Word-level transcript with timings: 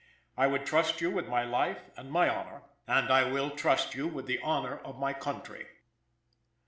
I 0.35 0.47
would 0.47 0.65
trust 0.65 0.99
you 0.99 1.11
with 1.11 1.27
my 1.27 1.43
life 1.45 1.83
and 1.95 2.11
my 2.11 2.27
honor; 2.27 2.63
and 2.87 3.11
I 3.11 3.29
will 3.29 3.51
trust 3.51 3.93
you 3.93 4.07
with 4.07 4.25
the 4.25 4.39
honor 4.39 4.79
of 4.79 4.97
my 4.97 5.13
country." 5.13 5.67